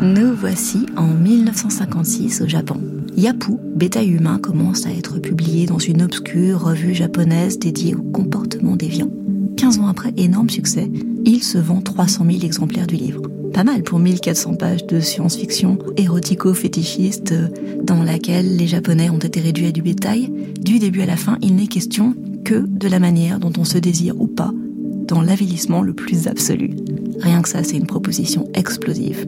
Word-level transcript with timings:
Nous 0.00 0.32
voici 0.34 0.86
en 0.96 1.08
1956 1.08 2.40
au 2.40 2.48
Japon. 2.48 2.80
Yapu, 3.18 3.52
bétail 3.74 4.12
humain, 4.12 4.38
commence 4.38 4.86
à 4.86 4.90
être 4.90 5.18
publié 5.18 5.66
dans 5.66 5.78
une 5.78 6.00
obscure 6.00 6.62
revue 6.62 6.94
japonaise 6.94 7.58
dédiée 7.58 7.94
au 7.94 8.00
comportement 8.00 8.76
déviant. 8.76 9.10
15 9.58 9.78
ans 9.80 9.88
après, 9.88 10.14
énorme 10.16 10.48
succès, 10.48 10.90
il 11.26 11.42
se 11.42 11.58
vend 11.58 11.82
300 11.82 12.24
000 12.30 12.44
exemplaires 12.44 12.86
du 12.86 12.96
livre. 12.96 13.20
Pas 13.52 13.64
mal 13.64 13.82
pour 13.82 13.98
1400 13.98 14.54
pages 14.54 14.86
de 14.86 14.98
science-fiction 14.98 15.78
érotico-fétichiste 15.98 17.34
dans 17.82 18.02
laquelle 18.02 18.56
les 18.56 18.66
Japonais 18.66 19.10
ont 19.10 19.18
été 19.18 19.40
réduits 19.40 19.66
à 19.66 19.72
du 19.72 19.82
bétail. 19.82 20.32
Du 20.62 20.78
début 20.78 21.02
à 21.02 21.06
la 21.06 21.16
fin, 21.16 21.36
il 21.42 21.56
n'est 21.56 21.66
question 21.66 22.14
que 22.44 22.64
de 22.66 22.88
la 22.88 23.00
manière 23.00 23.38
dont 23.38 23.52
on 23.58 23.64
se 23.64 23.76
désire 23.76 24.18
ou 24.18 24.28
pas, 24.28 24.52
dans 25.06 25.20
l'avilissement 25.20 25.82
le 25.82 25.92
plus 25.92 26.26
absolu. 26.26 26.70
Rien 27.20 27.42
que 27.42 27.48
ça, 27.48 27.62
c'est 27.62 27.76
une 27.76 27.86
proposition 27.86 28.48
explosive. 28.54 29.26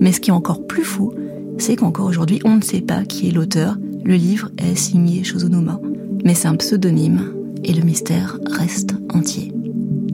Mais 0.00 0.12
ce 0.12 0.20
qui 0.20 0.30
est 0.30 0.34
encore 0.34 0.66
plus 0.66 0.84
fou, 0.84 1.12
c'est 1.58 1.76
qu'encore 1.76 2.06
aujourd'hui, 2.06 2.40
on 2.44 2.56
ne 2.56 2.62
sait 2.62 2.80
pas 2.80 3.04
qui 3.04 3.28
est 3.28 3.32
l'auteur. 3.32 3.76
Le 4.04 4.14
livre 4.14 4.50
est 4.58 4.74
signé 4.74 5.22
Shozunuma, 5.24 5.80
mais 6.24 6.34
c'est 6.34 6.48
un 6.48 6.56
pseudonyme 6.56 7.32
et 7.64 7.72
le 7.72 7.82
mystère 7.82 8.38
reste 8.46 8.94
entier. 9.12 9.52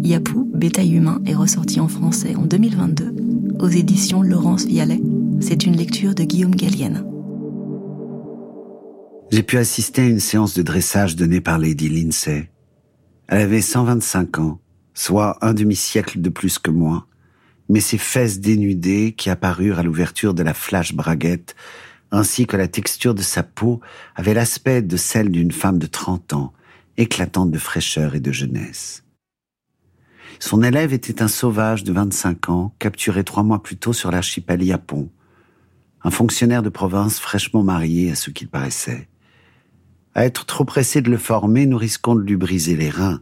Yapu, 0.03 0.45
bétail 0.55 0.95
humain, 0.95 1.21
est 1.27 1.35
ressorti 1.35 1.81
en 1.81 1.89
français 1.89 2.35
en 2.37 2.43
2022 2.43 3.15
aux 3.61 3.69
éditions 3.69 4.23
Laurence 4.23 4.67
Vialet. 4.67 5.01
C'est 5.41 5.67
une 5.67 5.77
lecture 5.77 6.15
de 6.15 6.25
Guillaume 6.25 6.55
Gallienne. 6.55 7.05
J'ai 9.31 9.43
pu 9.43 9.59
assister 9.59 10.03
à 10.03 10.07
une 10.07 10.21
séance 10.21 10.55
de 10.55 10.63
dressage 10.63 11.17
donnée 11.17 11.41
par 11.41 11.59
Lady 11.59 11.89
Lindsay. 11.89 12.51
Elle 13.27 13.43
avait 13.43 13.61
125 13.61 14.39
ans, 14.39 14.59
soit 14.95 15.37
un 15.43 15.53
demi-siècle 15.53 16.21
de 16.21 16.31
plus 16.31 16.59
que 16.59 16.71
moi, 16.71 17.07
mais 17.69 17.81
ses 17.81 17.99
fesses 17.99 18.41
dénudées 18.41 19.13
qui 19.13 19.31
apparurent 19.31 19.79
à 19.79 19.83
l'ouverture 19.83 20.35
de 20.35 20.43
la 20.43 20.55
flash 20.55 20.95
braguette, 20.95 21.55
ainsi 22.11 22.47
que 22.47 22.57
la 22.57 22.69
texture 22.69 23.15
de 23.15 23.23
sa 23.23 23.43
peau, 23.43 23.81
avaient 24.17 24.35
l'aspect 24.35 24.83
de 24.83 24.97
celle 24.97 25.31
d'une 25.31 25.53
femme 25.53 25.79
de 25.79 25.87
30 25.87 26.33
ans, 26.33 26.53
éclatante 26.97 27.51
de 27.51 27.59
fraîcheur 27.59 28.15
et 28.15 28.21
de 28.21 28.33
jeunesse. 28.33 29.05
Son 30.41 30.63
élève 30.63 30.93
était 30.93 31.23
un 31.23 31.29
sauvage 31.29 31.85
de 31.85 31.93
25 31.93 32.49
ans, 32.49 32.75
capturé 32.79 33.25
trois 33.25 33.43
mois 33.43 33.63
plus 33.63 33.77
tôt 33.77 33.93
sur 33.93 34.11
l'archipel 34.11 34.63
Yapon, 34.63 35.11
un 36.05 36.11
fonctionnaire 36.11 36.63
de 36.63 36.69
province 36.69 37.19
fraîchement 37.19 37.65
marié 37.65 38.13
à 38.13 38.15
ce 38.15 38.31
qu'il 38.31 38.49
paraissait. 38.49 39.09
À 40.15 40.25
être 40.25 40.47
trop 40.47 40.65
pressé 40.65 41.03
de 41.03 41.11
le 41.11 41.19
former, 41.19 41.67
nous 41.67 41.77
risquons 41.77 42.15
de 42.15 42.23
lui 42.23 42.37
briser 42.37 42.77
les 42.77 42.91
reins. 42.91 43.21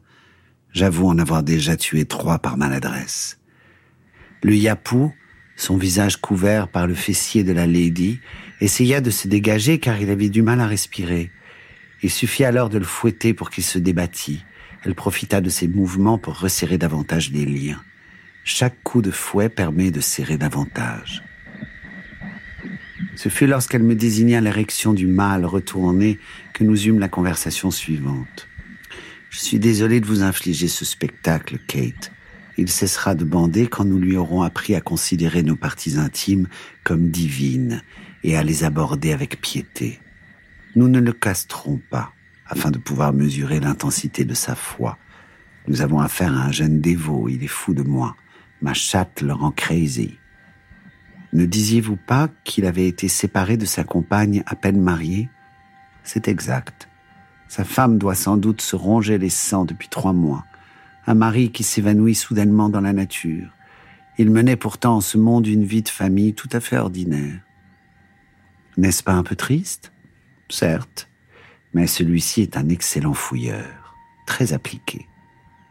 J'avoue 0.72 1.08
en 1.08 1.18
avoir 1.18 1.42
déjà 1.42 1.76
tué 1.76 2.04
trois 2.04 2.38
par 2.38 2.56
maladresse. 2.56 3.38
Le 4.42 4.54
Yapou, 4.54 5.12
son 5.56 5.76
visage 5.76 6.16
couvert 6.18 6.68
par 6.68 6.86
le 6.86 6.94
fessier 6.94 7.44
de 7.44 7.52
la 7.52 7.66
lady, 7.66 8.20
essaya 8.60 9.00
de 9.00 9.10
se 9.10 9.28
dégager 9.28 9.78
car 9.78 10.00
il 10.00 10.10
avait 10.10 10.28
du 10.28 10.42
mal 10.42 10.60
à 10.60 10.66
respirer. 10.66 11.30
Il 12.02 12.10
suffit 12.10 12.44
alors 12.44 12.68
de 12.68 12.78
le 12.78 12.84
fouetter 12.84 13.34
pour 13.34 13.50
qu'il 13.50 13.64
se 13.64 13.78
débattît. 13.78 14.44
Elle 14.84 14.94
profita 14.94 15.40
de 15.40 15.48
ses 15.48 15.66
mouvements 15.66 16.18
pour 16.18 16.38
resserrer 16.38 16.78
davantage 16.78 17.32
les 17.32 17.46
liens. 17.46 17.82
Chaque 18.44 18.80
coup 18.84 19.02
de 19.02 19.10
fouet 19.10 19.48
permet 19.48 19.90
de 19.90 20.00
serrer 20.00 20.36
davantage. 20.36 21.24
Ce 23.16 23.30
fut 23.30 23.46
lorsqu'elle 23.46 23.82
me 23.82 23.94
désigna 23.94 24.40
l'érection 24.40 24.92
du 24.92 25.06
mâle 25.06 25.46
retourné 25.46 26.18
que 26.52 26.62
nous 26.62 26.86
eûmes 26.86 27.00
la 27.00 27.08
conversation 27.08 27.70
suivante. 27.70 28.46
Je 29.30 29.40
suis 29.40 29.58
désolé 29.58 30.00
de 30.00 30.06
vous 30.06 30.22
infliger 30.22 30.68
ce 30.68 30.84
spectacle, 30.84 31.58
Kate. 31.66 32.12
Il 32.58 32.70
cessera 32.70 33.14
de 33.14 33.24
bander 33.24 33.66
quand 33.66 33.84
nous 33.84 33.98
lui 33.98 34.16
aurons 34.16 34.42
appris 34.42 34.74
à 34.74 34.80
considérer 34.80 35.42
nos 35.42 35.56
parties 35.56 35.98
intimes 35.98 36.48
comme 36.84 37.10
divines 37.10 37.82
et 38.24 38.36
à 38.36 38.42
les 38.42 38.64
aborder 38.64 39.12
avec 39.12 39.40
piété. 39.40 40.00
Nous 40.74 40.88
ne 40.88 41.00
le 41.00 41.12
castrons 41.12 41.80
pas 41.90 42.12
afin 42.46 42.70
de 42.70 42.78
pouvoir 42.78 43.12
mesurer 43.12 43.60
l'intensité 43.60 44.24
de 44.24 44.34
sa 44.34 44.54
foi. 44.54 44.98
Nous 45.68 45.82
avons 45.82 46.00
affaire 46.00 46.32
à 46.32 46.46
un 46.46 46.52
jeune 46.52 46.80
dévot, 46.80 47.28
il 47.28 47.42
est 47.42 47.48
fou 47.48 47.74
de 47.74 47.82
moi. 47.82 48.16
Ma 48.62 48.72
chatte 48.72 49.20
le 49.20 49.32
rend 49.32 49.50
crazy. 49.50 50.18
Ne 51.32 51.44
disiez-vous 51.44 51.96
pas 51.96 52.28
qu'il 52.44 52.64
avait 52.64 52.86
été 52.88 53.08
séparé 53.08 53.56
de 53.56 53.66
sa 53.66 53.84
compagne 53.84 54.42
à 54.46 54.54
peine 54.54 54.80
mariée? 54.80 55.28
C'est 56.04 56.28
exact. 56.28 56.88
Sa 57.48 57.64
femme 57.64 57.98
doit 57.98 58.14
sans 58.14 58.36
doute 58.36 58.62
se 58.62 58.76
ronger 58.76 59.18
les 59.18 59.28
sangs 59.28 59.64
depuis 59.64 59.88
trois 59.88 60.12
mois. 60.12 60.44
Un 61.08 61.14
mari 61.14 61.52
qui 61.52 61.62
s'évanouit 61.62 62.16
soudainement 62.16 62.68
dans 62.68 62.80
la 62.80 62.92
nature. 62.92 63.48
Il 64.18 64.30
menait 64.30 64.56
pourtant 64.56 64.96
en 64.96 65.00
ce 65.00 65.18
monde 65.18 65.46
une 65.46 65.64
vie 65.64 65.82
de 65.82 65.88
famille 65.88 66.34
tout 66.34 66.48
à 66.52 66.60
fait 66.60 66.78
ordinaire. 66.78 67.40
N'est-ce 68.76 69.04
pas 69.04 69.12
un 69.12 69.22
peu 69.22 69.36
triste? 69.36 69.92
Certes, 70.48 71.08
mais 71.74 71.86
celui-ci 71.86 72.42
est 72.42 72.56
un 72.56 72.68
excellent 72.68 73.14
fouilleur, 73.14 73.94
très 74.26 74.52
appliqué. 74.52 75.06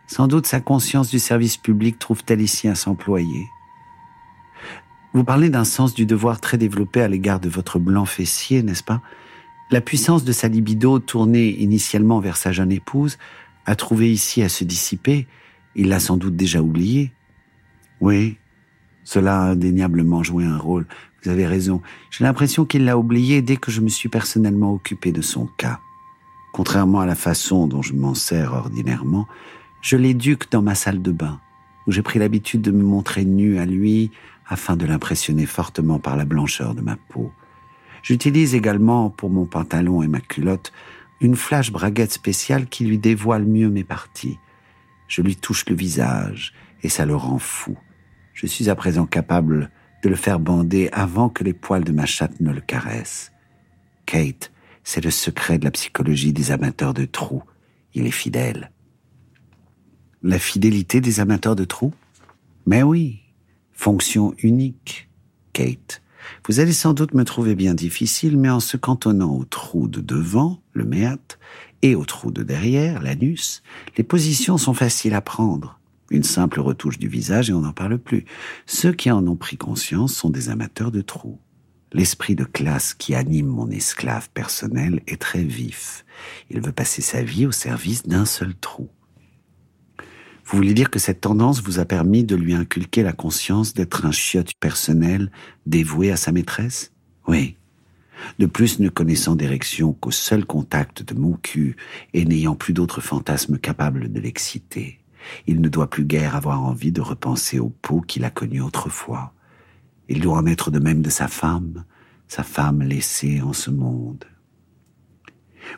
Sans 0.07 0.27
doute 0.27 0.45
sa 0.45 0.61
conscience 0.61 1.09
du 1.09 1.19
service 1.19 1.57
public 1.57 1.99
trouve-t-elle 1.99 2.41
ici 2.41 2.67
à 2.67 2.75
s'employer. 2.75 3.47
Vous 5.13 5.23
parlez 5.23 5.49
d'un 5.49 5.63
sens 5.63 5.93
du 5.93 6.05
devoir 6.05 6.39
très 6.39 6.57
développé 6.57 7.01
à 7.01 7.07
l'égard 7.07 7.39
de 7.39 7.49
votre 7.49 7.79
blanc 7.79 8.05
fessier, 8.05 8.63
n'est-ce 8.63 8.83
pas? 8.83 9.01
La 9.71 9.81
puissance 9.81 10.23
de 10.23 10.31
sa 10.31 10.47
libido, 10.47 10.99
tournée 10.99 11.49
initialement 11.49 12.19
vers 12.19 12.37
sa 12.37 12.51
jeune 12.51 12.71
épouse, 12.71 13.17
a 13.65 13.75
trouvé 13.75 14.11
ici 14.11 14.43
à 14.43 14.49
se 14.49 14.63
dissiper. 14.63 15.27
Il 15.75 15.89
l'a 15.89 15.99
sans 15.99 16.17
doute 16.17 16.35
déjà 16.35 16.61
oublié. 16.61 17.11
Oui, 18.01 18.37
cela 19.03 19.41
a 19.41 19.51
indéniablement 19.51 20.23
joué 20.23 20.45
un 20.45 20.57
rôle. 20.57 20.85
Vous 21.23 21.29
avez 21.29 21.47
raison. 21.47 21.81
J'ai 22.11 22.23
l'impression 22.23 22.65
qu'il 22.65 22.85
l'a 22.85 22.97
oublié 22.97 23.41
dès 23.41 23.57
que 23.57 23.71
je 23.71 23.81
me 23.81 23.89
suis 23.89 24.09
personnellement 24.09 24.73
occupé 24.73 25.11
de 25.11 25.21
son 25.21 25.47
cas. 25.57 25.79
Contrairement 26.53 27.01
à 27.01 27.05
la 27.05 27.15
façon 27.15 27.67
dont 27.67 27.81
je 27.81 27.93
m'en 27.93 28.13
sers 28.13 28.53
ordinairement, 28.53 29.27
je 29.81 29.97
l'éduque 29.97 30.49
dans 30.51 30.61
ma 30.61 30.75
salle 30.75 31.01
de 31.01 31.11
bain, 31.11 31.39
où 31.85 31.91
j'ai 31.91 32.01
pris 32.01 32.19
l'habitude 32.19 32.61
de 32.61 32.71
me 32.71 32.83
montrer 32.83 33.25
nu 33.25 33.57
à 33.59 33.65
lui 33.65 34.11
afin 34.47 34.75
de 34.75 34.85
l'impressionner 34.85 35.45
fortement 35.45 35.99
par 35.99 36.15
la 36.15 36.25
blancheur 36.25 36.75
de 36.75 36.81
ma 36.81 36.95
peau. 36.95 37.31
J'utilise 38.03 38.53
également 38.55 39.09
pour 39.09 39.29
mon 39.29 39.45
pantalon 39.45 40.03
et 40.03 40.07
ma 40.07 40.21
culotte 40.21 40.71
une 41.21 41.35
flash 41.35 41.71
braguette 41.71 42.11
spéciale 42.11 42.67
qui 42.67 42.85
lui 42.85 42.97
dévoile 42.97 43.45
mieux 43.45 43.69
mes 43.69 43.83
parties. 43.83 44.37
Je 45.07 45.21
lui 45.21 45.35
touche 45.35 45.65
le 45.67 45.75
visage 45.75 46.53
et 46.83 46.89
ça 46.89 47.05
le 47.05 47.15
rend 47.15 47.39
fou. 47.39 47.77
Je 48.33 48.47
suis 48.47 48.69
à 48.69 48.75
présent 48.75 49.05
capable 49.05 49.71
de 50.03 50.09
le 50.09 50.15
faire 50.15 50.39
bander 50.39 50.89
avant 50.91 51.29
que 51.29 51.43
les 51.43 51.53
poils 51.53 51.83
de 51.83 51.91
ma 51.91 52.05
chatte 52.05 52.39
ne 52.41 52.51
le 52.51 52.61
caressent. 52.61 53.31
Kate 54.05 54.51
c'est 54.85 55.03
le 55.03 55.11
secret 55.11 55.57
de 55.57 55.65
la 55.65 55.71
psychologie 55.71 56.31
des 56.31 56.51
amateurs 56.51 56.93
de 56.93 57.05
trous. 57.05 57.43
Il 57.95 58.05
est 58.05 58.11
fidèle. 58.11 58.71
La 60.21 60.39
fidélité 60.39 61.01
des 61.01 61.19
amateurs 61.19 61.55
de 61.55 61.65
trous? 61.65 61.93
Mais 62.67 62.83
oui, 62.83 63.21
fonction 63.73 64.33
unique, 64.37 65.09
Kate. 65.53 66.01
Vous 66.47 66.59
allez 66.59 66.73
sans 66.73 66.93
doute 66.93 67.13
me 67.13 67.23
trouver 67.23 67.55
bien 67.55 67.73
difficile, 67.73 68.37
mais 68.37 68.49
en 68.49 68.59
se 68.59 68.77
cantonnant 68.77 69.33
au 69.35 69.45
trou 69.45 69.87
de 69.87 70.01
devant, 70.01 70.61
le 70.73 70.85
méate, 70.85 71.39
et 71.81 71.95
au 71.95 72.05
trou 72.05 72.31
de 72.31 72.43
derrière, 72.43 73.01
l'anus, 73.01 73.63
les 73.97 74.03
positions 74.03 74.57
sont 74.57 74.73
faciles 74.73 75.13
à 75.13 75.21
prendre. 75.21 75.79
Une 76.11 76.23
simple 76.23 76.59
retouche 76.59 76.99
du 76.99 77.07
visage 77.07 77.49
et 77.49 77.53
on 77.53 77.61
n'en 77.61 77.73
parle 77.73 77.97
plus. 77.97 78.25
Ceux 78.65 78.91
qui 78.91 79.09
en 79.09 79.25
ont 79.27 79.35
pris 79.35 79.57
conscience 79.57 80.13
sont 80.13 80.29
des 80.29 80.49
amateurs 80.49 80.91
de 80.91 81.01
trous. 81.01 81.39
L'esprit 81.93 82.35
de 82.35 82.43
classe 82.43 82.93
qui 82.93 83.15
anime 83.15 83.47
mon 83.47 83.69
esclave 83.69 84.29
personnel 84.33 85.01
est 85.07 85.21
très 85.21 85.43
vif. 85.43 86.05
Il 86.49 86.61
veut 86.61 86.71
passer 86.71 87.01
sa 87.01 87.23
vie 87.23 87.45
au 87.45 87.51
service 87.51 88.03
d'un 88.03 88.25
seul 88.25 88.53
trou. 88.55 88.89
Vous 90.45 90.57
voulez 90.57 90.75
dire 90.75 90.91
que 90.91 90.99
cette 90.99 91.21
tendance 91.21 91.63
vous 91.63 91.79
a 91.79 91.85
permis 91.85 92.23
de 92.23 92.35
lui 92.35 92.53
inculquer 92.53 93.01
la 93.01 93.13
conscience 93.13 93.73
d'être 93.73 94.05
un 94.05 94.11
chiotte 94.11 94.53
personnel 94.59 95.31
dévoué 95.65 96.11
à 96.11 96.17
sa 96.17 96.31
maîtresse? 96.31 96.93
Oui. 97.27 97.57
De 98.37 98.45
plus, 98.45 98.79
ne 98.79 98.89
connaissant 98.89 99.35
d'érection 99.35 99.93
qu'au 99.93 100.11
seul 100.11 100.45
contact 100.45 101.01
de 101.01 101.19
mon 101.19 101.33
cul 101.33 101.75
et 102.13 102.25
n'ayant 102.25 102.55
plus 102.55 102.73
d'autres 102.73 103.01
fantasmes 103.01 103.57
capables 103.57 104.11
de 104.11 104.19
l'exciter, 104.19 104.99
il 105.47 105.61
ne 105.61 105.67
doit 105.67 105.89
plus 105.89 106.05
guère 106.05 106.35
avoir 106.35 106.63
envie 106.63 106.91
de 106.91 107.01
repenser 107.01 107.57
au 107.57 107.69
pot 107.69 108.01
qu'il 108.01 108.23
a 108.23 108.29
connu 108.29 108.61
autrefois. 108.61 109.33
Il 110.09 110.21
doit 110.21 110.37
en 110.37 110.45
être 110.45 110.69
de 110.69 110.79
même 110.79 111.01
de 111.01 111.09
sa 111.09 111.27
femme, 111.27 111.85
sa 112.27 112.43
femme 112.43 112.83
laissée 112.83 113.41
en 113.41 113.53
ce 113.53 113.71
monde. 113.71 114.25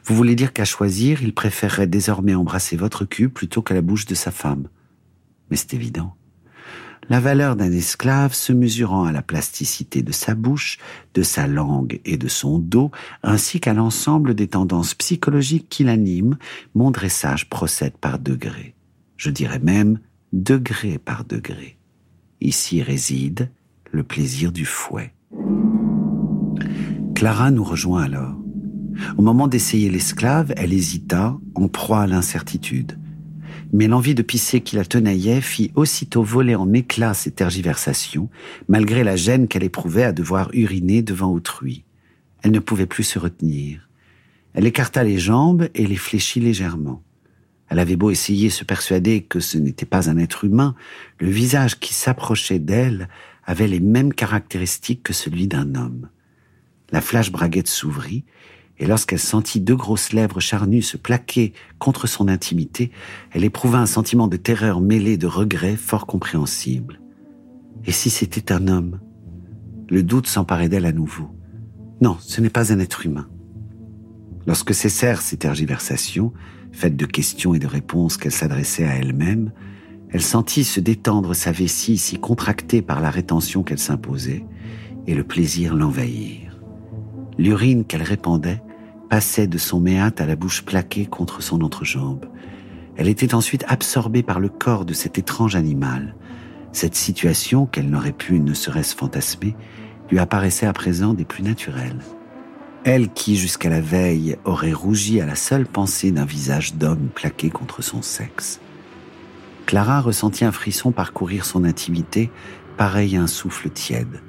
Vous 0.08 0.16
voulez 0.16 0.36
dire 0.36 0.54
qu'à 0.54 0.64
choisir, 0.64 1.22
il 1.22 1.34
préférerait 1.34 1.86
désormais 1.86 2.34
embrasser 2.34 2.78
votre 2.78 3.04
cul 3.04 3.28
plutôt 3.28 3.62
que 3.62 3.74
la 3.74 3.82
bouche 3.82 4.06
de 4.06 4.16
sa 4.16 4.32
femme. 4.32 4.70
Mais 5.52 5.58
c'est 5.58 5.74
évident. 5.74 6.16
La 7.10 7.20
valeur 7.20 7.58
d'un 7.58 7.74
esclave 7.74 8.34
se 8.34 8.54
mesurant 8.54 9.04
à 9.04 9.12
la 9.12 9.22
plasticité 9.22 10.04
de 10.04 10.14
sa 10.14 10.34
bouche, 10.34 10.78
de 11.14 11.24
sa 11.24 11.46
langue 11.46 12.00
et 12.06 12.16
de 12.16 12.30
son 12.30 12.58
dos, 12.58 12.90
ainsi 13.22 13.60
qu'à 13.60 13.74
l'ensemble 13.74 14.34
des 14.34 14.48
tendances 14.48 14.94
psychologiques 14.94 15.68
qui 15.68 15.84
l'animent, 15.84 16.38
mon 16.74 16.90
dressage 16.90 17.50
procède 17.50 17.98
par 17.98 18.18
degrés. 18.18 18.76
Je 19.18 19.30
dirais 19.30 19.60
même 19.60 20.00
degré 20.32 21.00
par 21.00 21.26
degré. 21.26 21.78
Ici 22.40 22.82
réside 22.82 23.52
le 23.92 24.04
plaisir 24.04 24.54
du 24.54 24.64
fouet. 24.64 25.14
Clara 27.14 27.52
nous 27.52 27.66
rejoint 27.66 28.04
alors. 28.04 28.38
Au 29.18 29.22
moment 29.22 29.48
d'essayer 29.48 29.90
l'esclave, 29.90 30.54
elle 30.58 30.74
hésita, 30.74 31.38
en 31.56 31.68
proie 31.68 32.02
à 32.02 32.08
l'incertitude. 32.08 32.98
Mais 33.74 33.88
l'envie 33.88 34.16
de 34.16 34.22
pisser 34.22 34.62
qui 34.62 34.76
la 34.76 34.86
tenaillait 34.86 35.42
fit 35.42 35.72
aussitôt 35.76 36.24
voler 36.24 36.56
en 36.56 36.72
éclats 36.74 37.14
ses 37.14 37.32
tergiversations, 37.32 38.30
malgré 38.68 39.04
la 39.04 39.16
gêne 39.16 39.48
qu'elle 39.48 39.64
éprouvait 39.64 40.04
à 40.04 40.14
devoir 40.14 40.50
uriner 40.54 41.02
devant 41.02 41.32
autrui. 41.32 41.84
Elle 42.42 42.52
ne 42.52 42.60
pouvait 42.60 42.86
plus 42.86 43.04
se 43.04 43.20
retenir. 43.20 43.90
Elle 44.54 44.66
écarta 44.66 45.04
les 45.04 45.18
jambes 45.18 45.70
et 45.76 45.86
les 45.86 45.98
fléchit 45.98 46.40
légèrement. 46.40 47.04
Elle 47.70 47.80
avait 47.80 47.98
beau 47.98 48.12
essayer 48.12 48.50
se 48.50 48.64
persuader 48.64 49.22
que 49.22 49.40
ce 49.40 49.58
n'était 49.58 49.86
pas 49.86 50.10
un 50.10 50.18
être 50.18 50.46
humain, 50.46 50.74
le 51.20 51.30
visage 51.30 51.80
qui 51.80 51.94
s'approchait 51.94 52.60
d'elle 52.60 53.10
avait 53.46 53.68
les 53.68 53.82
mêmes 53.82 54.14
caractéristiques 54.14 55.04
que 55.04 55.14
celui 55.14 55.48
d'un 55.48 55.76
homme. 55.76 56.10
La 56.92 57.02
flash 57.02 57.32
braguette 57.32 57.68
s'ouvrit, 57.68 58.24
et 58.80 58.86
lorsqu'elle 58.86 59.20
sentit 59.20 59.60
deux 59.60 59.76
grosses 59.76 60.14
lèvres 60.14 60.40
charnues 60.40 60.82
se 60.82 60.98
plaquer 60.98 61.54
contre 61.80 62.08
son 62.08 62.28
intimité, 62.28 62.92
elle 63.32 63.44
éprouva 63.44 63.80
un 63.80 63.86
sentiment 63.88 64.28
de 64.28 64.38
terreur 64.38 64.82
mêlé 64.82 65.18
de 65.18 65.28
regret 65.28 65.76
fort 65.76 66.06
compréhensible. 66.06 67.00
Et 67.86 67.92
si 67.92 68.10
c'était 68.10 68.52
un 68.52 68.68
homme? 68.68 69.00
Le 69.90 70.04
doute 70.04 70.28
s'emparait 70.28 70.70
d'elle 70.70 70.86
à 70.86 70.92
nouveau. 70.92 71.30
Non, 72.02 72.18
ce 72.20 72.42
n'est 72.42 72.50
pas 72.50 72.72
un 72.72 72.80
être 72.80 73.06
humain. 73.06 73.28
Lorsque 74.46 74.74
cessèrent 74.74 75.22
ces 75.22 75.38
tergiversations, 75.38 76.34
faites 76.72 76.96
de 76.96 77.06
questions 77.06 77.54
et 77.54 77.60
de 77.60 77.68
réponses 77.68 78.18
qu'elle 78.18 78.32
s'adressait 78.32 78.86
à 78.86 78.96
elle-même, 78.96 79.52
elle 80.10 80.22
sentit 80.22 80.64
se 80.64 80.80
détendre 80.80 81.36
sa 81.36 81.52
vessie 81.52 81.98
si 81.98 82.18
contractée 82.20 82.82
par 82.82 83.02
la 83.02 83.10
rétention 83.10 83.64
qu'elle 83.64 83.80
s'imposait, 83.80 84.46
et 85.06 85.16
le 85.16 85.24
plaisir 85.24 85.76
l'envahir. 85.76 86.60
L'urine 87.38 87.86
qu'elle 87.86 88.04
répandait 88.04 88.62
passait 89.10 89.48
de 89.48 89.58
son 89.58 89.80
méate 89.80 90.22
à 90.22 90.26
la 90.26 90.36
bouche 90.36 90.64
plaquée 90.64 91.06
contre 91.06 91.42
son 91.42 91.62
entrejambe. 91.62 92.26
Elle 92.96 93.08
était 93.08 93.36
ensuite 93.36 93.64
absorbée 93.68 94.24
par 94.24 94.40
le 94.40 94.50
corps 94.50 94.86
de 94.86 94.94
cet 94.94 95.18
étrange 95.18 95.56
animal. 95.56 96.16
Cette 96.72 96.96
situation, 96.96 97.66
qu'elle 97.66 97.90
n'aurait 97.90 98.12
pu 98.12 98.40
ne 98.40 98.54
serait-ce 98.54 98.96
fantasmer, 98.96 99.56
lui 100.10 100.20
apparaissait 100.20 100.66
à 100.66 100.74
présent 100.74 101.14
des 101.14 101.26
plus 101.26 101.44
naturelles. 101.44 102.00
Elle 102.84 103.10
qui, 103.10 103.36
jusqu'à 103.36 103.70
la 103.70 103.82
veille, 103.82 104.38
aurait 104.46 104.74
rougi 104.74 105.20
à 105.20 105.26
la 105.26 105.36
seule 105.36 105.66
pensée 105.66 106.12
d'un 106.12 106.26
visage 106.26 106.76
d'homme 106.76 107.10
plaqué 107.14 107.50
contre 107.50 107.82
son 107.82 108.02
sexe. 108.02 108.60
Clara 109.66 110.00
ressentit 110.00 110.46
un 110.46 110.52
frisson 110.52 110.92
parcourir 110.92 111.46
son 111.46 111.66
intimité, 111.66 112.32
pareil 112.78 113.18
à 113.18 113.22
un 113.22 113.28
souffle 113.28 113.70
tiède. 113.70 114.22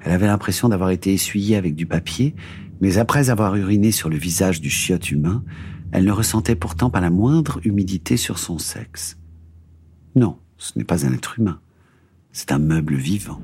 Elle 0.00 0.12
avait 0.12 0.26
l'impression 0.26 0.68
d'avoir 0.68 0.90
été 0.90 1.12
essuyée 1.12 1.56
avec 1.56 1.74
du 1.74 1.86
papier, 1.86 2.34
mais 2.82 2.98
après 2.98 3.30
avoir 3.30 3.54
uriné 3.54 3.92
sur 3.92 4.10
le 4.10 4.16
visage 4.16 4.60
du 4.60 4.68
chiotte 4.68 5.12
humain, 5.12 5.44
elle 5.92 6.04
ne 6.04 6.10
ressentait 6.10 6.56
pourtant 6.56 6.90
pas 6.90 7.00
la 7.00 7.10
moindre 7.10 7.60
humidité 7.64 8.16
sur 8.16 8.38
son 8.38 8.58
sexe. 8.58 9.16
Non, 10.16 10.36
ce 10.58 10.76
n'est 10.76 10.84
pas 10.84 11.06
un 11.06 11.12
être 11.12 11.38
humain, 11.38 11.60
c'est 12.32 12.50
un 12.50 12.58
meuble 12.58 12.96
vivant. 12.96 13.40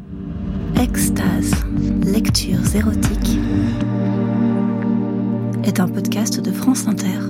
Extase, 0.75 1.55
lectures 2.05 2.75
érotiques 2.75 3.39
est 5.63 5.79
un 5.79 5.89
podcast 5.89 6.41
de 6.41 6.51
France 6.51 6.89
Inter. 6.89 7.21